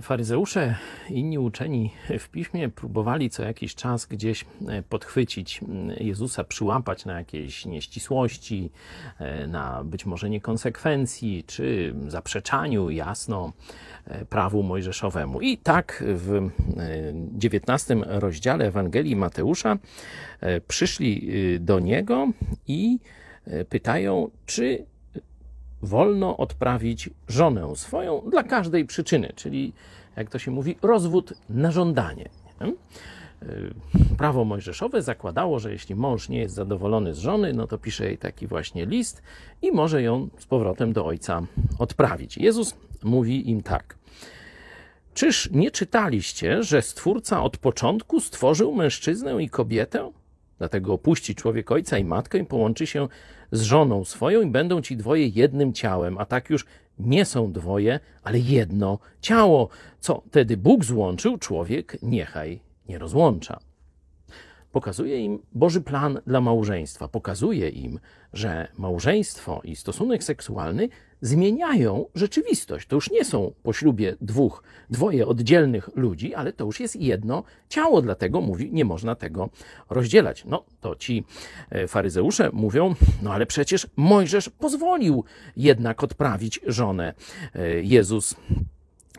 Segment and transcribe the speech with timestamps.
[0.00, 0.74] Faryzeusze
[1.10, 5.60] i inni uczeni w piśmie próbowali co jakiś czas gdzieś e, podchwycić
[6.00, 8.70] Jezusa, przyłapać na jakieś nieścisłości,
[9.18, 13.52] e, na być może niekonsekwencji, czy zaprzeczaniu jasno
[14.06, 15.40] e, prawu mojżeszowemu.
[15.40, 16.50] I tak w
[17.44, 19.78] XIX rozdziale Ewangelii Mateusza
[20.68, 21.30] przyszli
[21.60, 22.28] do niego
[22.66, 22.98] i
[23.68, 24.86] pytają, czy
[25.82, 29.72] wolno odprawić żonę swoją dla każdej przyczyny, czyli
[30.16, 32.28] jak to się mówi, rozwód na żądanie.
[32.60, 32.72] Nie?
[34.18, 38.18] Prawo mojżeszowe zakładało, że jeśli mąż nie jest zadowolony z żony, no to pisze jej
[38.18, 39.22] taki właśnie list
[39.62, 41.42] i może ją z powrotem do ojca
[41.78, 42.38] odprawić.
[42.38, 43.96] Jezus mówi im tak.
[45.14, 50.10] Czyż nie czytaliście, że Stwórca od początku stworzył mężczyznę i kobietę?
[50.58, 53.08] Dlatego opuści człowiek ojca i matkę i połączy się
[53.52, 56.66] z żoną swoją i będą ci dwoje jednym ciałem, a tak już
[56.98, 59.68] nie są dwoje, ale jedno ciało.
[60.00, 63.60] Co wtedy Bóg złączył, człowiek niechaj nie rozłącza.
[64.72, 67.08] Pokazuje im Boży plan dla małżeństwa.
[67.08, 68.00] Pokazuje im,
[68.32, 70.88] że małżeństwo i stosunek seksualny
[71.22, 72.86] zmieniają rzeczywistość.
[72.86, 77.42] To już nie są po ślubie dwóch, dwoje oddzielnych ludzi, ale to już jest jedno
[77.68, 78.02] ciało.
[78.02, 79.50] Dlatego mówi, nie można tego
[79.90, 80.44] rozdzielać.
[80.44, 81.24] No to ci
[81.70, 85.24] e, faryzeusze mówią, no ale przecież Mojżesz pozwolił
[85.56, 87.14] jednak odprawić żonę.
[87.54, 88.34] E, Jezus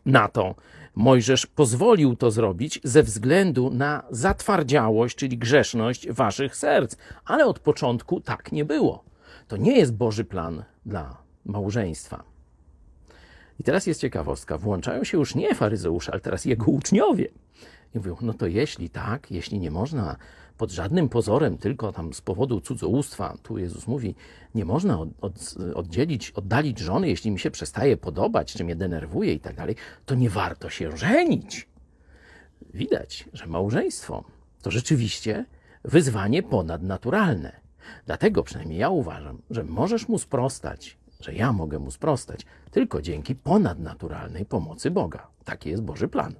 [0.05, 0.55] na to.
[0.95, 8.21] Mojżesz pozwolił to zrobić ze względu na zatwardziałość, czyli grzeszność waszych serc, ale od początku
[8.21, 9.03] tak nie było.
[9.47, 12.23] To nie jest Boży plan dla małżeństwa.
[13.59, 14.57] I teraz jest ciekawostka.
[14.57, 17.27] Włączają się już nie faryzeusze, ale teraz jego uczniowie.
[17.95, 20.15] I mówią, no to jeśli tak, jeśli nie można
[20.57, 24.15] pod żadnym pozorem, tylko tam z powodu cudzołóstwa, tu Jezus mówi,
[24.55, 29.33] nie można od, od, oddzielić, oddalić żony, jeśli mi się przestaje podobać, czy mnie denerwuje
[29.33, 31.67] i tak dalej, to nie warto się żenić.
[32.73, 34.23] Widać, że małżeństwo
[34.61, 35.45] to rzeczywiście
[35.83, 37.61] wyzwanie ponadnaturalne.
[38.05, 43.35] Dlatego przynajmniej ja uważam, że możesz mu sprostać, że ja mogę mu sprostać tylko dzięki
[43.35, 45.27] ponadnaturalnej pomocy Boga.
[45.45, 46.33] Taki jest Boży plan.